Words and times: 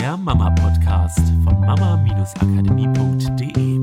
der 0.00 0.16
Mama-Podcast 0.16 1.20
von 1.44 1.60
mama-akademie.de. 1.60 3.80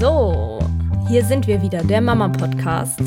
So, 0.00 0.60
hier 1.08 1.22
sind 1.26 1.46
wir 1.46 1.60
wieder, 1.60 1.84
der 1.84 2.00
Mama-Podcast 2.00 2.98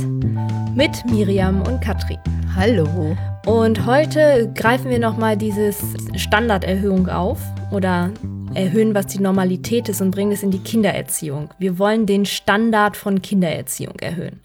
mit 0.76 1.04
Miriam 1.10 1.64
und 1.64 1.82
Katrin. 1.82 2.20
Hallo. 2.56 3.18
Und 3.48 3.84
heute 3.88 4.52
greifen 4.54 4.92
wir 4.92 5.00
nochmal 5.00 5.38
dieses 5.38 5.82
Standarderhöhung 6.14 7.10
auf 7.10 7.42
oder 7.72 8.12
erhöhen, 8.54 8.94
was 8.94 9.08
die 9.08 9.20
Normalität 9.20 9.90
ist 9.90 10.02
und 10.02 10.12
bringen 10.12 10.34
es 10.34 10.44
in 10.44 10.52
die 10.52 10.60
Kindererziehung. 10.60 11.50
Wir 11.58 11.80
wollen 11.80 12.06
den 12.06 12.28
Standard 12.28 12.96
von 12.96 13.24
Kindererziehung 13.24 13.96
erhöhen. 14.02 14.40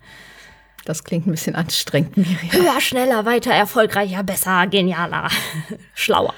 Das 0.84 1.04
klingt 1.04 1.26
ein 1.26 1.30
bisschen 1.30 1.54
anstrengend, 1.54 2.16
Miriam. 2.16 2.52
Höher, 2.52 2.80
schneller, 2.80 3.24
weiter, 3.26 3.52
erfolgreicher, 3.52 4.22
besser, 4.22 4.66
genialer, 4.66 5.28
schlauer. 5.94 6.34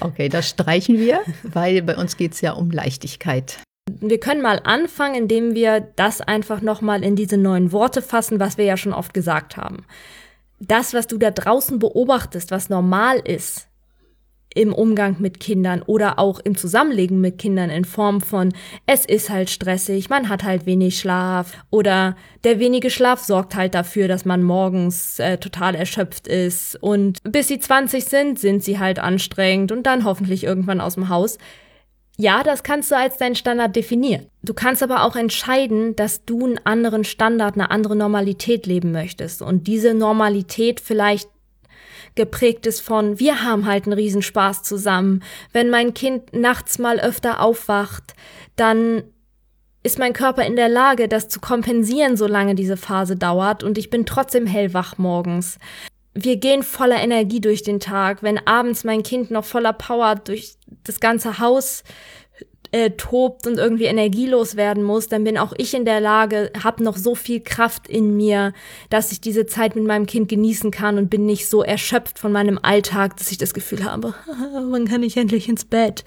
Okay, 0.00 0.28
das 0.28 0.48
streichen 0.48 0.98
wir, 0.98 1.20
weil 1.42 1.82
bei 1.82 1.96
uns 1.96 2.16
geht 2.16 2.32
es 2.32 2.40
ja 2.40 2.52
um 2.52 2.70
Leichtigkeit. 2.70 3.58
Wir 3.88 4.20
können 4.20 4.42
mal 4.42 4.60
anfangen, 4.64 5.14
indem 5.14 5.54
wir 5.54 5.80
das 5.80 6.20
einfach 6.20 6.60
nochmal 6.60 7.02
in 7.02 7.16
diese 7.16 7.36
neuen 7.36 7.72
Worte 7.72 8.02
fassen, 8.02 8.40
was 8.40 8.56
wir 8.58 8.64
ja 8.64 8.76
schon 8.76 8.92
oft 8.92 9.14
gesagt 9.14 9.56
haben. 9.56 9.84
Das, 10.60 10.94
was 10.94 11.06
du 11.06 11.16
da 11.16 11.30
draußen 11.30 11.78
beobachtest, 11.78 12.50
was 12.50 12.68
normal 12.68 13.18
ist, 13.18 13.69
im 14.54 14.72
Umgang 14.72 15.16
mit 15.20 15.38
Kindern 15.38 15.82
oder 15.82 16.18
auch 16.18 16.40
im 16.40 16.56
Zusammenlegen 16.56 17.20
mit 17.20 17.38
Kindern 17.38 17.70
in 17.70 17.84
Form 17.84 18.20
von 18.20 18.52
es 18.86 19.04
ist 19.04 19.30
halt 19.30 19.48
stressig, 19.48 20.10
man 20.10 20.28
hat 20.28 20.42
halt 20.42 20.66
wenig 20.66 20.98
Schlaf 20.98 21.52
oder 21.70 22.16
der 22.42 22.58
wenige 22.58 22.90
Schlaf 22.90 23.20
sorgt 23.20 23.54
halt 23.54 23.74
dafür, 23.74 24.08
dass 24.08 24.24
man 24.24 24.42
morgens 24.42 25.18
äh, 25.18 25.38
total 25.38 25.74
erschöpft 25.74 26.26
ist 26.26 26.76
und 26.82 27.18
bis 27.22 27.48
sie 27.48 27.60
20 27.60 28.04
sind, 28.04 28.38
sind 28.38 28.64
sie 28.64 28.78
halt 28.78 28.98
anstrengend 28.98 29.70
und 29.70 29.84
dann 29.84 30.04
hoffentlich 30.04 30.44
irgendwann 30.44 30.80
aus 30.80 30.94
dem 30.94 31.08
Haus. 31.08 31.38
Ja, 32.16 32.42
das 32.42 32.62
kannst 32.62 32.90
du 32.90 32.96
als 32.96 33.16
dein 33.16 33.34
Standard 33.34 33.74
definieren. 33.74 34.26
Du 34.42 34.52
kannst 34.52 34.82
aber 34.82 35.04
auch 35.04 35.16
entscheiden, 35.16 35.96
dass 35.96 36.26
du 36.26 36.44
einen 36.44 36.60
anderen 36.64 37.04
Standard, 37.04 37.54
eine 37.54 37.70
andere 37.70 37.96
Normalität 37.96 38.66
leben 38.66 38.92
möchtest 38.92 39.40
und 39.40 39.66
diese 39.66 39.94
Normalität 39.94 40.80
vielleicht 40.80 41.30
geprägt 42.14 42.66
ist 42.66 42.80
von, 42.80 43.18
wir 43.18 43.42
haben 43.42 43.66
halt 43.66 43.84
einen 43.84 43.92
Riesenspaß 43.92 44.62
zusammen. 44.62 45.22
Wenn 45.52 45.70
mein 45.70 45.94
Kind 45.94 46.32
nachts 46.32 46.78
mal 46.78 47.00
öfter 47.00 47.40
aufwacht, 47.40 48.14
dann 48.56 49.04
ist 49.82 49.98
mein 49.98 50.12
Körper 50.12 50.44
in 50.44 50.56
der 50.56 50.68
Lage, 50.68 51.08
das 51.08 51.28
zu 51.28 51.40
kompensieren, 51.40 52.16
solange 52.16 52.54
diese 52.54 52.76
Phase 52.76 53.16
dauert 53.16 53.62
und 53.62 53.78
ich 53.78 53.88
bin 53.88 54.04
trotzdem 54.04 54.46
hellwach 54.46 54.98
morgens. 54.98 55.58
Wir 56.12 56.36
gehen 56.36 56.62
voller 56.62 57.00
Energie 57.00 57.40
durch 57.40 57.62
den 57.62 57.80
Tag. 57.80 58.22
Wenn 58.22 58.44
abends 58.46 58.84
mein 58.84 59.02
Kind 59.02 59.30
noch 59.30 59.44
voller 59.44 59.72
Power 59.72 60.16
durch 60.16 60.56
das 60.84 61.00
ganze 61.00 61.38
Haus 61.38 61.84
äh, 62.72 62.90
tobt 62.90 63.46
und 63.46 63.58
irgendwie 63.58 63.84
energielos 63.84 64.56
werden 64.56 64.82
muss, 64.82 65.08
dann 65.08 65.24
bin 65.24 65.38
auch 65.38 65.52
ich 65.56 65.74
in 65.74 65.84
der 65.84 66.00
Lage, 66.00 66.52
habe 66.62 66.84
noch 66.84 66.96
so 66.96 67.14
viel 67.14 67.40
Kraft 67.40 67.88
in 67.88 68.16
mir, 68.16 68.52
dass 68.90 69.12
ich 69.12 69.20
diese 69.20 69.46
Zeit 69.46 69.74
mit 69.74 69.84
meinem 69.84 70.06
Kind 70.06 70.28
genießen 70.28 70.70
kann 70.70 70.98
und 70.98 71.10
bin 71.10 71.26
nicht 71.26 71.48
so 71.48 71.62
erschöpft 71.62 72.18
von 72.18 72.32
meinem 72.32 72.58
Alltag, 72.62 73.16
dass 73.16 73.32
ich 73.32 73.38
das 73.38 73.54
Gefühl 73.54 73.84
habe, 73.84 74.14
wann 74.70 74.86
kann 74.86 75.02
ich 75.02 75.16
endlich 75.16 75.48
ins 75.48 75.64
Bett? 75.64 76.04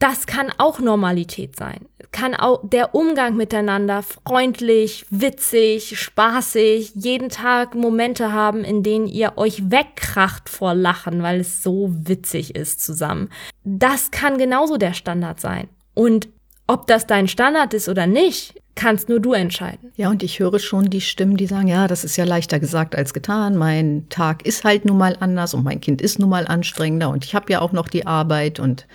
Das 0.00 0.26
kann 0.26 0.50
auch 0.56 0.80
Normalität 0.80 1.56
sein. 1.56 1.86
Kann 2.10 2.34
auch 2.34 2.60
der 2.64 2.94
Umgang 2.94 3.36
miteinander 3.36 4.02
freundlich, 4.02 5.04
witzig, 5.10 6.00
spaßig, 6.00 6.92
jeden 6.94 7.28
Tag 7.28 7.74
Momente 7.74 8.32
haben, 8.32 8.64
in 8.64 8.82
denen 8.82 9.06
ihr 9.06 9.34
euch 9.36 9.70
wegkracht 9.70 10.48
vor 10.48 10.74
Lachen, 10.74 11.22
weil 11.22 11.40
es 11.40 11.62
so 11.62 11.90
witzig 11.92 12.56
ist 12.56 12.82
zusammen. 12.82 13.28
Das 13.62 14.10
kann 14.10 14.38
genauso 14.38 14.78
der 14.78 14.94
Standard 14.94 15.38
sein. 15.38 15.68
Und 15.92 16.30
ob 16.66 16.86
das 16.86 17.06
dein 17.06 17.28
Standard 17.28 17.74
ist 17.74 17.88
oder 17.88 18.06
nicht, 18.06 18.54
kannst 18.76 19.10
nur 19.10 19.20
du 19.20 19.34
entscheiden. 19.34 19.92
Ja, 19.96 20.08
und 20.08 20.22
ich 20.22 20.38
höre 20.38 20.58
schon 20.58 20.88
die 20.88 21.02
Stimmen, 21.02 21.36
die 21.36 21.46
sagen, 21.46 21.68
ja, 21.68 21.86
das 21.86 22.04
ist 22.04 22.16
ja 22.16 22.24
leichter 22.24 22.58
gesagt 22.58 22.96
als 22.96 23.12
getan. 23.12 23.56
Mein 23.56 24.06
Tag 24.08 24.46
ist 24.46 24.64
halt 24.64 24.86
nun 24.86 24.96
mal 24.96 25.18
anders 25.20 25.52
und 25.52 25.62
mein 25.62 25.82
Kind 25.82 26.00
ist 26.00 26.18
nun 26.18 26.30
mal 26.30 26.46
anstrengender 26.46 27.10
und 27.10 27.26
ich 27.26 27.34
habe 27.34 27.52
ja 27.52 27.60
auch 27.60 27.72
noch 27.72 27.88
die 27.88 28.06
Arbeit 28.06 28.58
und 28.58 28.86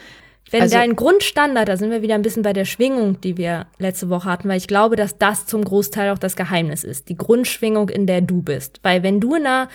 wenn 0.52 0.62
also, 0.62 0.76
dein 0.76 0.96
Grundstandard, 0.96 1.68
da 1.68 1.78
sind 1.78 1.90
wir 1.90 2.02
wieder 2.02 2.16
ein 2.16 2.22
bisschen 2.22 2.44
bei 2.44 2.54
der 2.54 2.66
Schwingung, 2.66 3.20
die 3.22 3.38
wir 3.38 3.66
letzte 3.80 4.10
Woche 4.10 4.30
hatten, 4.30 4.48
weil 4.48 4.58
ich 4.58 4.68
glaube, 4.68 4.96
dass 4.96 5.18
das 5.18 5.48
zum 5.48 5.64
Großteil 5.64 6.12
auch 6.12 6.20
das 6.20 6.36
Geheimnis 6.36 6.84
ist, 6.84 7.10
die 7.10 7.18
Grundschwingung, 7.18 7.90
in 7.90 8.06
der 8.06 8.22
du 8.22 8.42
bist. 8.42 8.80
Weil 8.84 9.02
wenn 9.02 9.20
du 9.20 9.36
in 9.36 9.46
einer 9.46 9.70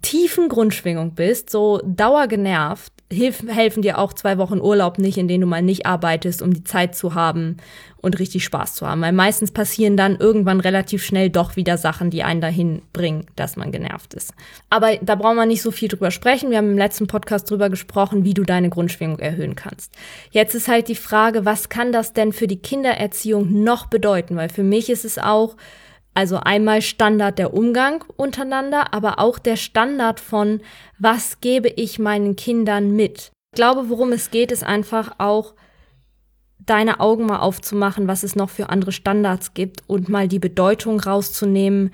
tiefen 0.00 0.48
Grundschwingung 0.48 1.14
bist, 1.14 1.50
so 1.50 1.80
dauergenervt, 1.84 2.92
hilf, 3.12 3.44
helfen 3.46 3.82
dir 3.82 3.98
auch 3.98 4.12
zwei 4.12 4.38
Wochen 4.38 4.60
Urlaub 4.60 4.98
nicht, 4.98 5.18
in 5.18 5.28
denen 5.28 5.42
du 5.42 5.46
mal 5.46 5.62
nicht 5.62 5.86
arbeitest, 5.86 6.42
um 6.42 6.52
die 6.52 6.64
Zeit 6.64 6.94
zu 6.94 7.14
haben 7.14 7.58
und 8.02 8.18
richtig 8.18 8.44
Spaß 8.44 8.74
zu 8.74 8.86
haben. 8.86 9.00
Weil 9.00 9.12
meistens 9.12 9.52
passieren 9.52 9.96
dann 9.96 10.16
irgendwann 10.16 10.60
relativ 10.60 11.04
schnell 11.04 11.30
doch 11.30 11.56
wieder 11.56 11.78
Sachen, 11.78 12.10
die 12.10 12.22
einen 12.22 12.40
dahin 12.40 12.82
bringen, 12.92 13.26
dass 13.36 13.56
man 13.56 13.70
genervt 13.70 14.14
ist. 14.14 14.34
Aber 14.70 14.96
da 15.00 15.14
brauchen 15.14 15.36
wir 15.36 15.46
nicht 15.46 15.62
so 15.62 15.70
viel 15.70 15.88
drüber 15.88 16.10
sprechen. 16.10 16.50
Wir 16.50 16.58
haben 16.58 16.72
im 16.72 16.78
letzten 16.78 17.06
Podcast 17.06 17.50
drüber 17.50 17.70
gesprochen, 17.70 18.24
wie 18.24 18.34
du 18.34 18.42
deine 18.42 18.70
Grundschwingung 18.70 19.20
erhöhen 19.20 19.54
kannst. 19.54 19.94
Jetzt 20.30 20.54
ist 20.54 20.68
halt 20.68 20.88
die 20.88 20.96
Frage, 20.96 21.44
was 21.44 21.68
kann 21.68 21.92
das 21.92 22.12
denn 22.12 22.32
für 22.32 22.46
die 22.46 22.58
Kindererziehung 22.58 23.62
noch 23.62 23.86
bedeuten? 23.86 24.36
Weil 24.36 24.48
für 24.48 24.64
mich 24.64 24.90
ist 24.90 25.04
es 25.04 25.18
auch, 25.18 25.56
also 26.14 26.36
einmal 26.36 26.82
Standard 26.82 27.38
der 27.38 27.54
Umgang 27.54 28.04
untereinander, 28.16 28.92
aber 28.92 29.18
auch 29.18 29.38
der 29.38 29.56
Standard 29.56 30.20
von, 30.20 30.60
was 30.98 31.40
gebe 31.40 31.68
ich 31.68 31.98
meinen 31.98 32.36
Kindern 32.36 32.94
mit. 32.94 33.30
Ich 33.52 33.56
glaube, 33.56 33.88
worum 33.88 34.12
es 34.12 34.30
geht, 34.30 34.52
ist 34.52 34.64
einfach 34.64 35.14
auch 35.18 35.54
deine 36.58 37.00
Augen 37.00 37.26
mal 37.26 37.40
aufzumachen, 37.40 38.08
was 38.08 38.22
es 38.22 38.36
noch 38.36 38.50
für 38.50 38.68
andere 38.68 38.92
Standards 38.92 39.54
gibt 39.54 39.82
und 39.86 40.08
mal 40.08 40.28
die 40.28 40.38
Bedeutung 40.38 41.00
rauszunehmen, 41.00 41.92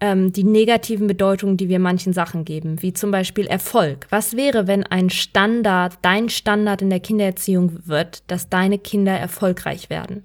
ähm, 0.00 0.32
die 0.32 0.44
negativen 0.44 1.06
Bedeutungen, 1.06 1.56
die 1.56 1.68
wir 1.68 1.78
manchen 1.78 2.12
Sachen 2.12 2.44
geben, 2.44 2.82
wie 2.82 2.92
zum 2.92 3.10
Beispiel 3.10 3.46
Erfolg. 3.46 4.06
Was 4.10 4.36
wäre, 4.36 4.66
wenn 4.66 4.84
ein 4.84 5.10
Standard, 5.10 5.98
dein 6.02 6.28
Standard 6.28 6.82
in 6.82 6.90
der 6.90 7.00
Kindererziehung 7.00 7.86
wird, 7.86 8.22
dass 8.30 8.48
deine 8.48 8.78
Kinder 8.78 9.12
erfolgreich 9.12 9.90
werden? 9.90 10.24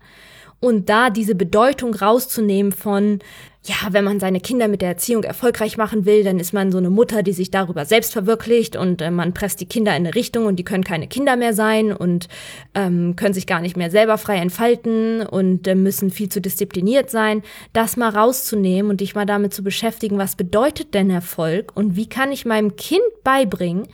Und 0.60 0.90
da 0.90 1.10
diese 1.10 1.36
Bedeutung 1.36 1.94
rauszunehmen 1.94 2.72
von, 2.72 3.20
ja, 3.68 3.76
wenn 3.92 4.04
man 4.04 4.20
seine 4.20 4.40
Kinder 4.40 4.68
mit 4.68 4.82
der 4.82 4.90
Erziehung 4.90 5.24
erfolgreich 5.24 5.76
machen 5.78 6.06
will, 6.06 6.24
dann 6.24 6.40
ist 6.40 6.54
man 6.54 6.72
so 6.72 6.78
eine 6.78 6.90
Mutter, 6.90 7.24
die 7.24 7.34
sich 7.34 7.52
darüber 7.52 7.86
selbst 7.86 8.14
verwirklicht 8.14 8.76
und 8.76 9.02
äh, 9.02 9.10
man 9.12 9.34
presst 9.34 9.60
die 9.60 9.66
Kinder 9.66 9.92
in 9.92 10.06
eine 10.06 10.16
Richtung 10.16 10.46
und 10.46 10.58
die 10.58 10.64
können 10.64 10.84
keine 10.84 11.08
Kinder 11.08 11.36
mehr 11.36 11.54
sein 11.54 11.92
und 11.92 12.28
ähm, 12.76 13.16
können 13.16 13.34
sich 13.34 13.48
gar 13.48 13.62
nicht 13.62 13.76
mehr 13.76 13.90
selber 13.90 14.18
frei 14.18 14.38
entfalten 14.38 15.26
und 15.26 15.68
äh, 15.68 15.76
müssen 15.76 16.12
viel 16.12 16.30
zu 16.30 16.42
diszipliniert 16.42 17.10
sein. 17.10 17.42
Das 17.74 17.98
mal 17.98 18.10
rauszunehmen 18.10 18.92
und 18.92 19.02
dich 19.02 19.16
mal 19.16 19.26
damit 19.26 19.54
zu 19.54 19.64
beschäftigen, 19.64 20.18
was 20.18 20.36
bedeutet 20.36 20.94
denn 20.94 21.10
Erfolg 21.10 21.72
und 21.76 21.96
wie 21.96 22.08
kann 22.08 22.32
ich 22.32 22.46
meinem 22.46 22.76
Kind 22.76 23.04
beibringen, 23.24 23.88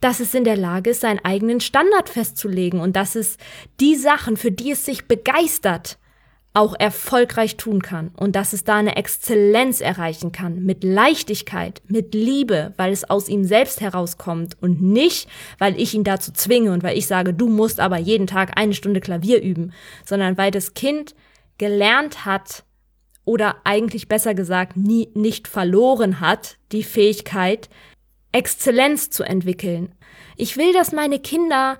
dass 0.00 0.20
es 0.20 0.34
in 0.34 0.44
der 0.44 0.56
Lage 0.56 0.90
ist, 0.90 1.00
seinen 1.00 1.24
eigenen 1.24 1.60
Standard 1.60 2.08
festzulegen 2.08 2.80
und 2.80 2.94
dass 2.96 3.16
es 3.16 3.36
die 3.80 3.96
Sachen, 3.96 4.36
für 4.36 4.52
die 4.52 4.72
es 4.72 4.84
sich 4.84 5.06
begeistert, 5.06 5.98
auch 6.54 6.74
erfolgreich 6.78 7.56
tun 7.56 7.82
kann 7.82 8.10
und 8.16 8.34
dass 8.34 8.52
es 8.52 8.64
da 8.64 8.76
eine 8.76 8.96
Exzellenz 8.96 9.80
erreichen 9.80 10.32
kann, 10.32 10.64
mit 10.64 10.82
Leichtigkeit, 10.82 11.82
mit 11.86 12.14
Liebe, 12.14 12.72
weil 12.76 12.92
es 12.92 13.08
aus 13.08 13.28
ihm 13.28 13.44
selbst 13.44 13.80
herauskommt 13.80 14.56
und 14.60 14.82
nicht, 14.82 15.28
weil 15.58 15.80
ich 15.80 15.94
ihn 15.94 16.04
dazu 16.04 16.32
zwinge 16.32 16.72
und 16.72 16.82
weil 16.82 16.98
ich 16.98 17.06
sage, 17.06 17.34
du 17.34 17.48
musst 17.48 17.80
aber 17.80 17.98
jeden 17.98 18.26
Tag 18.26 18.52
eine 18.56 18.74
Stunde 18.74 19.00
Klavier 19.00 19.42
üben, 19.42 19.72
sondern 20.04 20.36
weil 20.36 20.50
das 20.50 20.74
Kind 20.74 21.14
gelernt 21.58 22.24
hat 22.24 22.64
oder 23.24 23.56
eigentlich 23.64 24.08
besser 24.08 24.34
gesagt 24.34 24.76
nie 24.76 25.10
nicht 25.14 25.48
verloren 25.48 26.18
hat, 26.18 26.56
die 26.72 26.82
Fähigkeit, 26.82 27.68
Exzellenz 28.32 29.10
zu 29.10 29.22
entwickeln. 29.22 29.94
Ich 30.36 30.56
will, 30.56 30.72
dass 30.72 30.92
meine 30.92 31.18
Kinder 31.18 31.78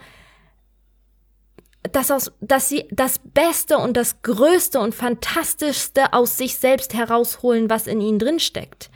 dass, 1.92 2.10
aus, 2.10 2.32
dass 2.40 2.68
sie 2.68 2.86
das 2.90 3.18
Beste 3.18 3.78
und 3.78 3.96
das 3.96 4.22
Größte 4.22 4.80
und 4.80 4.94
Fantastischste 4.94 6.12
aus 6.12 6.36
sich 6.36 6.56
selbst 6.56 6.94
herausholen, 6.94 7.70
was 7.70 7.86
in 7.86 8.00
ihnen 8.00 8.18
drinsteckt. 8.18 8.90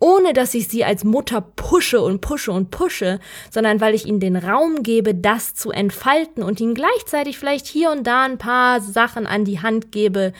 Ohne 0.00 0.32
dass 0.32 0.52
ich 0.54 0.68
sie 0.68 0.84
als 0.84 1.04
Mutter 1.04 1.40
pushe 1.40 2.00
und 2.02 2.20
pushe 2.20 2.52
und 2.52 2.70
pushe, 2.70 3.20
sondern 3.50 3.80
weil 3.80 3.94
ich 3.94 4.06
ihnen 4.06 4.20
den 4.20 4.36
Raum 4.36 4.82
gebe, 4.82 5.14
das 5.14 5.54
zu 5.54 5.70
entfalten 5.70 6.42
und 6.42 6.60
ihnen 6.60 6.74
gleichzeitig 6.74 7.38
vielleicht 7.38 7.66
hier 7.66 7.90
und 7.90 8.06
da 8.06 8.24
ein 8.24 8.36
paar 8.36 8.80
Sachen 8.80 9.26
an 9.26 9.44
die 9.44 9.60
Hand 9.60 9.92
gebe, 9.92 10.32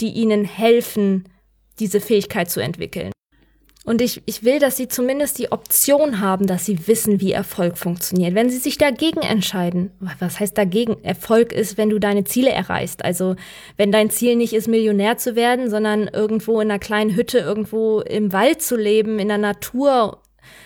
die 0.00 0.10
ihnen 0.10 0.44
helfen, 0.44 1.28
diese 1.78 2.00
Fähigkeit 2.00 2.50
zu 2.50 2.60
entwickeln. 2.60 3.12
Und 3.86 4.02
ich, 4.02 4.22
ich 4.26 4.44
will, 4.44 4.58
dass 4.58 4.76
sie 4.76 4.88
zumindest 4.88 5.38
die 5.38 5.52
Option 5.52 6.20
haben, 6.20 6.46
dass 6.46 6.66
sie 6.66 6.86
wissen, 6.86 7.20
wie 7.20 7.32
Erfolg 7.32 7.78
funktioniert. 7.78 8.34
Wenn 8.34 8.50
sie 8.50 8.58
sich 8.58 8.76
dagegen 8.76 9.20
entscheiden, 9.20 9.90
was 10.18 10.38
heißt 10.38 10.56
dagegen? 10.56 11.02
Erfolg 11.02 11.52
ist, 11.52 11.78
wenn 11.78 11.88
du 11.88 11.98
deine 11.98 12.24
Ziele 12.24 12.50
erreichst. 12.50 13.02
Also 13.04 13.36
wenn 13.78 13.90
dein 13.90 14.10
Ziel 14.10 14.36
nicht 14.36 14.52
ist, 14.52 14.68
Millionär 14.68 15.16
zu 15.16 15.34
werden, 15.34 15.70
sondern 15.70 16.08
irgendwo 16.08 16.60
in 16.60 16.70
einer 16.70 16.78
kleinen 16.78 17.16
Hütte 17.16 17.38
irgendwo 17.38 18.00
im 18.00 18.34
Wald 18.34 18.60
zu 18.60 18.76
leben, 18.76 19.18
in 19.18 19.28
der 19.28 19.38
Natur 19.38 20.20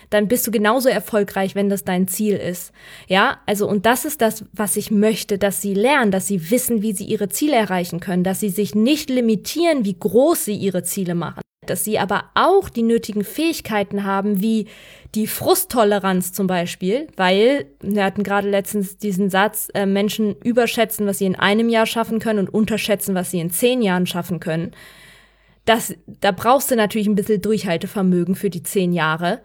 dann 0.09 0.27
bist 0.27 0.45
du 0.47 0.51
genauso 0.51 0.89
erfolgreich, 0.89 1.55
wenn 1.55 1.69
das 1.69 1.83
dein 1.83 2.07
Ziel 2.07 2.35
ist. 2.35 2.71
Ja, 3.07 3.39
also 3.45 3.67
und 3.67 3.85
das 3.85 4.05
ist 4.05 4.21
das, 4.21 4.45
was 4.53 4.77
ich 4.77 4.91
möchte, 4.91 5.37
dass 5.37 5.61
sie 5.61 5.73
lernen, 5.73 6.11
dass 6.11 6.27
sie 6.27 6.49
wissen, 6.51 6.81
wie 6.81 6.93
sie 6.93 7.05
ihre 7.05 7.29
Ziele 7.29 7.55
erreichen 7.55 7.99
können, 7.99 8.23
dass 8.23 8.39
sie 8.39 8.49
sich 8.49 8.75
nicht 8.75 9.09
limitieren, 9.09 9.85
wie 9.85 9.97
groß 9.97 10.45
sie 10.45 10.55
ihre 10.55 10.83
Ziele 10.83 11.15
machen, 11.15 11.41
dass 11.69 11.83
sie 11.83 11.99
aber 11.99 12.25
auch 12.33 12.69
die 12.69 12.83
nötigen 12.83 13.23
Fähigkeiten 13.23 14.03
haben, 14.03 14.41
wie 14.41 14.67
die 15.15 15.27
Frusttoleranz 15.27 16.33
zum 16.33 16.47
Beispiel, 16.47 17.07
weil 17.15 17.67
wir 17.81 18.03
hatten 18.03 18.23
gerade 18.23 18.49
letztens 18.49 18.97
diesen 18.97 19.29
Satz, 19.29 19.69
äh, 19.73 19.85
Menschen 19.85 20.35
überschätzen, 20.43 21.07
was 21.07 21.19
sie 21.19 21.25
in 21.25 21.35
einem 21.35 21.69
Jahr 21.69 21.85
schaffen 21.85 22.19
können 22.19 22.39
und 22.39 22.53
unterschätzen, 22.53 23.15
was 23.15 23.31
sie 23.31 23.39
in 23.39 23.49
zehn 23.49 23.81
Jahren 23.81 24.05
schaffen 24.05 24.39
können. 24.39 24.71
Das, 25.63 25.95
da 26.05 26.31
brauchst 26.31 26.69
du 26.69 26.75
natürlich 26.75 27.07
ein 27.07 27.15
bisschen 27.15 27.41
Durchhaltevermögen 27.41 28.35
für 28.35 28.49
die 28.49 28.63
zehn 28.63 28.93
Jahre. 28.93 29.41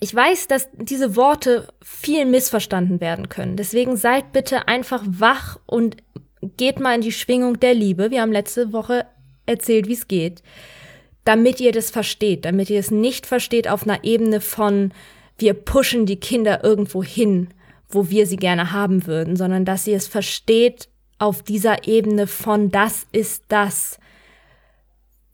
Ich 0.00 0.14
weiß, 0.14 0.48
dass 0.48 0.68
diese 0.72 1.16
Worte 1.16 1.68
viel 1.82 2.24
missverstanden 2.24 3.00
werden 3.00 3.28
können. 3.28 3.56
Deswegen 3.56 3.96
seid 3.96 4.32
bitte 4.32 4.68
einfach 4.68 5.02
wach 5.06 5.58
und 5.66 5.96
geht 6.56 6.80
mal 6.80 6.94
in 6.94 7.00
die 7.00 7.12
Schwingung 7.12 7.60
der 7.60 7.74
Liebe. 7.74 8.10
Wir 8.10 8.22
haben 8.22 8.32
letzte 8.32 8.72
Woche 8.72 9.06
erzählt, 9.46 9.86
wie 9.88 9.94
es 9.94 10.08
geht. 10.08 10.42
Damit 11.24 11.60
ihr 11.60 11.72
das 11.72 11.90
versteht, 11.90 12.44
damit 12.44 12.70
ihr 12.70 12.78
es 12.78 12.90
nicht 12.90 13.26
versteht 13.26 13.68
auf 13.68 13.84
einer 13.84 14.04
Ebene 14.04 14.40
von, 14.40 14.92
wir 15.38 15.54
pushen 15.54 16.06
die 16.06 16.20
Kinder 16.20 16.62
irgendwo 16.62 17.02
hin, 17.02 17.48
wo 17.88 18.10
wir 18.10 18.26
sie 18.26 18.36
gerne 18.36 18.72
haben 18.72 19.06
würden, 19.06 19.36
sondern 19.36 19.64
dass 19.64 19.86
ihr 19.86 19.96
es 19.96 20.06
versteht 20.06 20.88
auf 21.18 21.42
dieser 21.42 21.86
Ebene 21.88 22.26
von, 22.26 22.70
das 22.70 23.06
ist 23.12 23.44
das, 23.48 23.98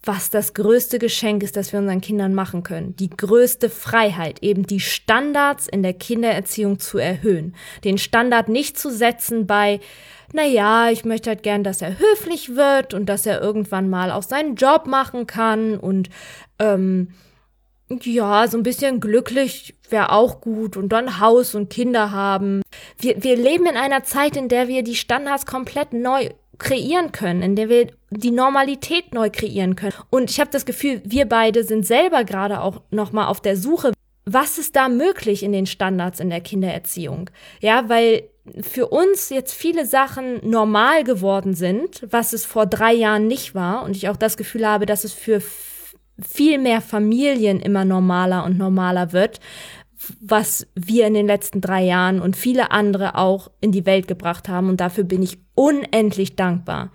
was 0.02 0.31
das 0.31 0.55
größte 0.55 0.99
Geschenk 0.99 1.43
ist, 1.43 1.56
das 1.56 1.73
wir 1.73 1.81
unseren 1.81 2.00
Kindern 2.00 2.35
machen 2.35 2.62
können. 2.62 2.97
Die 2.97 3.11
größte 3.11 3.69
Freiheit, 3.69 4.43
eben 4.43 4.67
die 4.67 4.81
Standards 4.81 5.69
in 5.69 5.82
der 5.82 5.93
Kindererziehung 5.93 6.79
zu 6.79 6.99
erhöhen. 6.99 7.55
Den 7.85 7.99
Standard 7.99 8.49
nicht 8.49 8.79
zu 8.79 8.91
setzen 8.91 9.47
bei, 9.47 9.81
na 10.32 10.44
ja, 10.44 10.91
ich 10.91 11.05
möchte 11.05 11.31
halt 11.31 11.43
gern, 11.43 11.64
dass 11.64 11.82
er 11.82 11.99
höflich 11.99 12.56
wird 12.56 12.94
und 12.94 13.06
dass 13.06 13.26
er 13.26 13.43
irgendwann 13.43 13.91
mal 13.91 14.11
auch 14.11 14.23
seinen 14.23 14.55
Job 14.55 14.87
machen 14.87 15.26
kann 15.26 15.76
und 15.76 16.08
ähm, 16.58 17.08
ja, 18.02 18.47
so 18.47 18.56
ein 18.56 18.62
bisschen 18.62 19.00
glücklich 19.00 19.75
wäre 19.88 20.12
auch 20.12 20.41
gut 20.41 20.76
und 20.76 20.91
dann 20.91 21.19
Haus 21.20 21.55
und 21.55 21.70
Kinder 21.70 22.12
haben. 22.12 22.62
Wir, 22.99 23.23
wir 23.23 23.37
leben 23.37 23.67
in 23.67 23.76
einer 23.76 24.05
Zeit, 24.05 24.37
in 24.37 24.49
der 24.49 24.69
wir 24.69 24.85
die 24.85 24.94
Standards 24.94 25.44
komplett 25.44 25.93
neu 25.93 26.31
kreieren 26.61 27.11
können, 27.11 27.43
in 27.43 27.57
der 27.57 27.69
wir 27.69 27.89
die 28.11 28.31
Normalität 28.31 29.12
neu 29.12 29.31
kreieren 29.31 29.75
können. 29.75 29.95
Und 30.11 30.31
ich 30.31 30.39
habe 30.39 30.51
das 30.51 30.65
Gefühl, 30.65 31.03
wir 31.05 31.27
beide 31.27 31.65
sind 31.65 31.87
selber 31.87 32.25
gerade 32.25 32.61
auch 32.61 32.83
noch 32.91 33.12
mal 33.12 33.27
auf 33.27 33.41
der 33.41 33.57
Suche, 33.57 33.93
was 34.25 34.59
ist 34.59 34.77
da 34.77 34.89
möglich 34.89 35.43
in 35.43 35.53
den 35.53 35.67
Standards 35.67 36.21
in 36.21 36.31
der 36.31 36.41
Kindererziehung? 36.41 37.31
Ja, 37.61 37.89
weil 37.89 38.29
für 38.61 38.89
uns 38.89 39.29
jetzt 39.31 39.55
viele 39.55 39.87
Sachen 39.87 40.49
normal 40.49 41.05
geworden 41.05 41.55
sind, 41.55 42.07
was 42.11 42.33
es 42.33 42.45
vor 42.45 42.67
drei 42.67 42.93
Jahren 42.93 43.27
nicht 43.27 43.55
war. 43.55 43.83
Und 43.83 43.97
ich 43.97 44.09
auch 44.09 44.17
das 44.17 44.37
Gefühl 44.37 44.67
habe, 44.67 44.87
dass 44.87 45.05
es 45.05 45.12
für 45.12 45.43
viel 46.21 46.59
mehr 46.59 46.81
Familien 46.81 47.61
immer 47.61 47.85
normaler 47.85 48.45
und 48.45 48.59
normaler 48.59 49.12
wird, 49.12 49.41
was 50.20 50.67
wir 50.75 51.06
in 51.06 51.14
den 51.14 51.26
letzten 51.26 51.61
drei 51.61 51.82
Jahren 51.82 52.20
und 52.20 52.37
viele 52.37 52.70
andere 52.70 53.17
auch 53.17 53.50
in 53.61 53.73
die 53.73 53.87
Welt 53.87 54.08
gebracht 54.08 54.49
haben. 54.49 54.69
Und 54.69 54.81
dafür 54.81 55.05
bin 55.05 55.23
ich 55.23 55.38
unendlich 55.55 56.37
dankbar. 56.37 56.91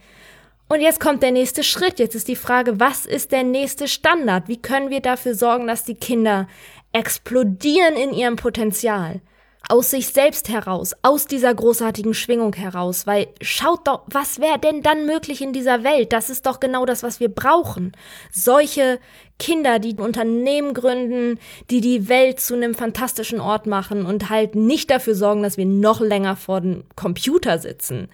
Und 0.67 0.81
jetzt 0.81 0.99
kommt 0.99 1.21
der 1.21 1.31
nächste 1.31 1.63
Schritt. 1.63 1.99
Jetzt 1.99 2.15
ist 2.15 2.27
die 2.27 2.35
Frage, 2.35 2.79
was 2.79 3.05
ist 3.05 3.31
der 3.31 3.43
nächste 3.43 3.87
Standard? 3.87 4.47
Wie 4.47 4.61
können 4.61 4.89
wir 4.89 5.01
dafür 5.01 5.35
sorgen, 5.35 5.67
dass 5.67 5.83
die 5.83 5.95
Kinder 5.95 6.47
explodieren 6.91 7.95
in 7.95 8.13
ihrem 8.13 8.35
Potenzial? 8.35 9.21
Aus 9.69 9.91
sich 9.91 10.07
selbst 10.07 10.49
heraus, 10.49 10.93
aus 11.01 11.25
dieser 11.25 11.53
großartigen 11.53 12.13
Schwingung 12.13 12.53
heraus, 12.53 13.07
weil 13.07 13.27
schaut 13.41 13.87
doch, 13.87 14.03
was 14.07 14.39
wäre 14.39 14.59
denn 14.59 14.81
dann 14.81 15.05
möglich 15.05 15.41
in 15.41 15.53
dieser 15.53 15.83
Welt? 15.83 16.13
Das 16.13 16.29
ist 16.29 16.45
doch 16.45 16.59
genau 16.59 16.85
das, 16.85 17.03
was 17.03 17.19
wir 17.19 17.29
brauchen. 17.29 17.93
Solche 18.31 18.99
Kinder, 19.37 19.79
die 19.79 19.95
Unternehmen 19.95 20.73
gründen, 20.73 21.39
die 21.69 21.81
die 21.81 22.07
Welt 22.07 22.39
zu 22.39 22.53
einem 22.53 22.73
fantastischen 22.73 23.41
Ort 23.41 23.65
machen 23.67 24.05
und 24.05 24.29
halt 24.29 24.55
nicht 24.55 24.89
dafür 24.89 25.13
sorgen, 25.13 25.43
dass 25.43 25.57
wir 25.57 25.65
noch 25.65 25.99
länger 25.99 26.35
vor 26.37 26.61
dem 26.61 26.83
Computer 26.95 27.59
sitzen, 27.59 28.07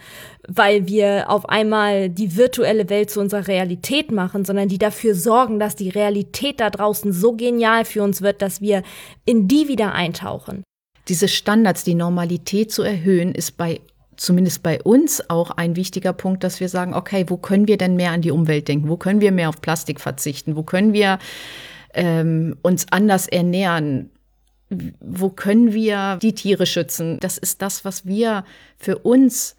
weil 0.47 0.87
wir 0.87 1.29
auf 1.29 1.47
einmal 1.47 2.09
die 2.09 2.37
virtuelle 2.37 2.89
Welt 2.89 3.11
zu 3.11 3.19
unserer 3.19 3.47
Realität 3.47 4.11
machen, 4.11 4.45
sondern 4.45 4.67
die 4.67 4.79
dafür 4.79 5.13
sorgen, 5.13 5.59
dass 5.59 5.75
die 5.75 5.89
Realität 5.89 6.59
da 6.59 6.71
draußen 6.71 7.13
so 7.13 7.33
genial 7.33 7.85
für 7.85 8.01
uns 8.01 8.21
wird, 8.21 8.41
dass 8.41 8.61
wir 8.61 8.81
in 9.25 9.47
die 9.47 9.67
wieder 9.67 9.93
eintauchen 9.93 10.63
diese 11.11 11.27
Standards, 11.27 11.83
die 11.83 11.93
Normalität 11.93 12.71
zu 12.71 12.83
erhöhen, 12.83 13.35
ist 13.35 13.57
bei 13.57 13.81
zumindest 14.15 14.63
bei 14.63 14.81
uns 14.81 15.29
auch 15.29 15.51
ein 15.51 15.75
wichtiger 15.75 16.13
Punkt, 16.13 16.45
dass 16.45 16.61
wir 16.61 16.69
sagen, 16.69 16.93
okay, 16.93 17.25
wo 17.27 17.35
können 17.35 17.67
wir 17.67 17.77
denn 17.77 17.97
mehr 17.97 18.11
an 18.11 18.21
die 18.21 18.31
Umwelt 18.31 18.69
denken? 18.69 18.87
Wo 18.87 18.95
können 18.95 19.19
wir 19.19 19.33
mehr 19.33 19.49
auf 19.49 19.59
Plastik 19.59 19.99
verzichten? 19.99 20.55
Wo 20.55 20.63
können 20.63 20.93
wir 20.93 21.19
ähm, 21.93 22.55
uns 22.61 22.85
anders 22.91 23.27
ernähren? 23.27 24.09
Wo 24.69 25.29
können 25.29 25.73
wir 25.73 26.17
die 26.21 26.33
Tiere 26.33 26.65
schützen? 26.65 27.17
Das 27.19 27.37
ist 27.37 27.61
das, 27.61 27.83
was 27.83 28.05
wir 28.05 28.45
für 28.77 28.99
uns 28.99 29.57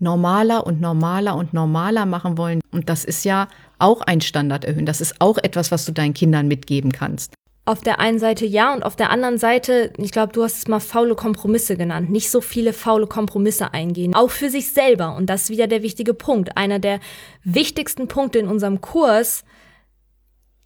normaler 0.00 0.66
und 0.66 0.82
normaler 0.82 1.34
und 1.34 1.54
normaler 1.54 2.04
machen 2.04 2.36
wollen. 2.36 2.60
Und 2.72 2.90
das 2.90 3.06
ist 3.06 3.24
ja 3.24 3.48
auch 3.78 4.02
ein 4.02 4.20
Standard 4.20 4.66
erhöhen. 4.66 4.84
Das 4.84 5.00
ist 5.00 5.18
auch 5.20 5.38
etwas, 5.38 5.70
was 5.70 5.86
du 5.86 5.92
deinen 5.92 6.12
Kindern 6.12 6.46
mitgeben 6.46 6.92
kannst 6.92 7.32
auf 7.64 7.80
der 7.82 8.00
einen 8.00 8.18
Seite 8.18 8.46
ja 8.46 8.72
und 8.72 8.82
auf 8.82 8.96
der 8.96 9.10
anderen 9.10 9.38
Seite, 9.38 9.92
ich 9.98 10.12
glaube, 10.12 10.32
du 10.32 10.42
hast 10.42 10.56
es 10.58 10.68
mal 10.68 10.80
faule 10.80 11.14
Kompromisse 11.14 11.76
genannt, 11.76 12.10
nicht 12.10 12.30
so 12.30 12.40
viele 12.40 12.72
faule 12.72 13.06
Kompromisse 13.06 13.72
eingehen, 13.72 14.14
auch 14.14 14.30
für 14.30 14.50
sich 14.50 14.72
selber. 14.72 15.14
Und 15.14 15.26
das 15.26 15.44
ist 15.44 15.50
wieder 15.50 15.66
der 15.66 15.82
wichtige 15.82 16.14
Punkt. 16.14 16.56
Einer 16.56 16.78
der 16.78 17.00
wichtigsten 17.44 18.08
Punkte 18.08 18.38
in 18.38 18.48
unserem 18.48 18.80
Kurs, 18.80 19.44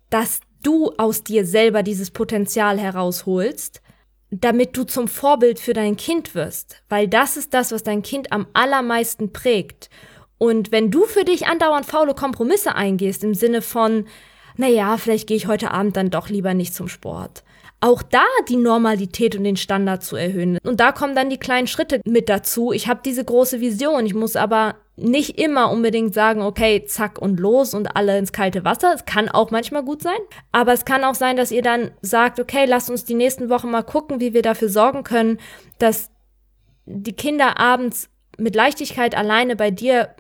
dass 0.09 0.41
du 0.63 0.93
aus 0.97 1.25
dir 1.25 1.45
selber 1.45 1.83
dieses 1.83 2.11
Potenzial 2.11 2.79
herausholst, 2.79 3.83
damit 4.31 4.77
du 4.77 4.85
zum 4.85 5.09
Vorbild 5.09 5.59
für 5.59 5.75
dein 5.75 5.97
Kind 5.97 6.35
wirst, 6.35 6.83
weil 6.89 7.07
das 7.07 7.37
ist 7.37 7.55
das, 7.55 7.73
was 7.73 7.83
dein 7.83 8.03
Kind 8.03 8.33
am 8.33 8.47
allermeisten 8.53 9.33
prägt. 9.33 9.91
Und 10.39 10.73
wenn 10.73 10.91
du 10.91 11.05
für 11.05 11.25
dich 11.25 11.47
andauernd 11.47 11.87
faule 11.87 12.15
Kompromisse 12.15 12.75
eingehst, 12.75 13.23
im 13.23 13.35
Sinne 13.35 13.63
von, 13.63 14.07
naja, 14.57 14.97
vielleicht 14.97 15.27
gehe 15.27 15.37
ich 15.37 15.47
heute 15.47 15.71
Abend 15.71 15.97
dann 15.97 16.11
doch 16.11 16.29
lieber 16.29 16.55
nicht 16.55 16.75
zum 16.75 16.89
Sport. 16.89 17.43
Auch 17.81 18.03
da 18.03 18.25
die 18.49 18.57
Normalität 18.57 19.37
und 19.37 19.45
den 19.45 19.57
Standard 19.57 20.03
zu 20.03 20.17
erhöhen. 20.17 20.59
Und 20.63 20.81
da 20.81 20.93
kommen 20.93 21.15
dann 21.15 21.29
die 21.29 21.39
kleinen 21.39 21.67
Schritte 21.67 22.01
mit 22.07 22.29
dazu. 22.29 22.73
Ich 22.73 22.89
habe 22.89 23.01
diese 23.05 23.25
große 23.25 23.61
Vision. 23.61 24.07
Ich 24.07 24.15
muss 24.15 24.37
aber 24.37 24.77
nicht 24.97 25.39
immer 25.39 25.71
unbedingt 25.71 26.15
sagen, 26.15 26.41
okay, 26.41 26.85
zack 26.87 27.19
und 27.19 27.41
los 27.41 27.75
und 27.75 27.97
alle 27.97 28.17
ins 28.17 28.33
kalte 28.33 28.65
Wasser. 28.65 28.95
Es 28.95 29.05
kann 29.05 29.29
auch 29.29 29.51
manchmal 29.51 29.83
gut 29.83 30.03
sein. 30.03 30.19
Aber 30.53 30.73
es 30.73 30.85
kann 30.85 31.05
auch 31.05 31.15
sein, 31.15 31.37
dass 31.37 31.51
ihr 31.51 31.63
dann 31.63 31.91
sagt, 32.01 32.41
okay, 32.41 32.65
lasst 32.65 32.89
uns 32.89 33.05
die 33.05 33.15
nächsten 33.15 33.51
Wochen 33.51 33.71
mal 33.71 33.83
gucken, 33.83 34.21
wie 34.21 34.33
wir 34.33 34.43
dafür 34.43 34.69
sorgen 34.71 35.03
können, 35.03 35.39
dass 35.79 36.11
die 36.87 37.15
Kinder 37.15 37.59
abends 37.59 38.09
mit 38.39 38.55
Leichtigkeit 38.55 39.15
alleine 39.15 39.57
bei 39.57 39.71
dir 39.71 40.15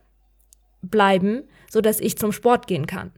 bleiben, 0.82 1.44
so 1.70 1.80
dass 1.80 2.00
ich 2.00 2.18
zum 2.18 2.32
Sport 2.32 2.66
gehen 2.66 2.86
kann. 2.86 3.12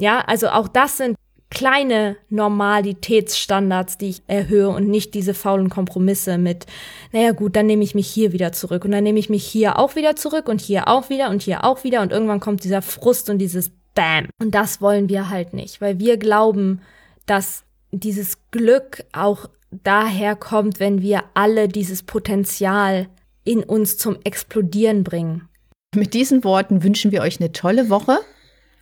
Ja, 0.00 0.20
also 0.26 0.48
auch 0.48 0.68
das 0.68 0.96
sind 0.96 1.16
kleine 1.50 2.16
Normalitätsstandards, 2.28 3.98
die 3.98 4.10
ich 4.10 4.22
erhöhe 4.28 4.68
und 4.68 4.88
nicht 4.88 5.14
diese 5.14 5.34
faulen 5.34 5.68
Kompromisse 5.68 6.38
mit, 6.38 6.66
naja 7.12 7.32
gut, 7.32 7.56
dann 7.56 7.66
nehme 7.66 7.82
ich 7.82 7.94
mich 7.94 8.08
hier 8.08 8.32
wieder 8.32 8.52
zurück 8.52 8.84
und 8.84 8.92
dann 8.92 9.04
nehme 9.04 9.18
ich 9.18 9.28
mich 9.28 9.44
hier 9.44 9.78
auch 9.78 9.96
wieder 9.96 10.16
zurück 10.16 10.48
und 10.48 10.60
hier 10.60 10.88
auch 10.88 11.10
wieder 11.10 11.28
und 11.28 11.42
hier 11.42 11.64
auch 11.64 11.84
wieder 11.84 12.02
und 12.02 12.12
irgendwann 12.12 12.40
kommt 12.40 12.64
dieser 12.64 12.82
Frust 12.82 13.28
und 13.30 13.38
dieses 13.38 13.72
Bam. 13.94 14.28
Und 14.40 14.54
das 14.54 14.80
wollen 14.80 15.08
wir 15.08 15.28
halt 15.28 15.52
nicht, 15.52 15.80
weil 15.80 15.98
wir 15.98 16.16
glauben, 16.16 16.80
dass 17.26 17.64
dieses 17.90 18.38
Glück 18.52 19.04
auch 19.12 19.50
daher 19.70 20.36
kommt, 20.36 20.78
wenn 20.78 21.02
wir 21.02 21.24
alle 21.34 21.68
dieses 21.68 22.04
Potenzial 22.04 23.08
in 23.44 23.64
uns 23.64 23.98
zum 23.98 24.18
Explodieren 24.22 25.02
bringen. 25.02 25.48
Mit 25.94 26.14
diesen 26.14 26.44
Worten 26.44 26.84
wünschen 26.84 27.10
wir 27.10 27.22
euch 27.22 27.40
eine 27.40 27.50
tolle 27.50 27.90
Woche. 27.90 28.18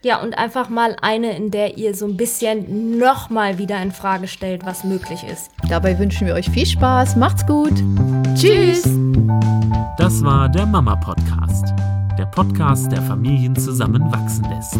Ja, 0.04 0.22
und 0.22 0.38
einfach 0.38 0.68
mal 0.68 0.94
eine, 1.02 1.36
in 1.36 1.50
der 1.50 1.76
ihr 1.76 1.92
so 1.92 2.06
ein 2.06 2.16
bisschen 2.16 2.98
nochmal 2.98 3.58
wieder 3.58 3.82
in 3.82 3.90
Frage 3.90 4.28
stellt, 4.28 4.64
was 4.64 4.84
möglich 4.84 5.24
ist. 5.24 5.50
Dabei 5.68 5.98
wünschen 5.98 6.28
wir 6.28 6.34
euch 6.34 6.48
viel 6.48 6.66
Spaß. 6.66 7.16
Macht's 7.16 7.44
gut. 7.44 7.72
Tschüss. 8.36 8.84
Das 9.98 10.22
war 10.22 10.48
der 10.48 10.66
Mama 10.66 10.94
Podcast. 10.94 11.74
Der 12.16 12.26
Podcast, 12.26 12.92
der 12.92 13.02
Familien 13.02 13.56
zusammenwachsen 13.56 14.44
lässt. 14.48 14.78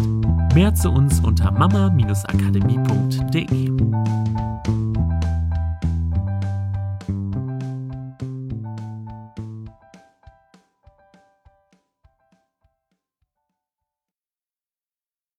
Mehr 0.55 0.73
zu 0.73 0.89
uns 0.89 1.19
unter 1.19 1.51
mama-akademie.de. 1.51 3.71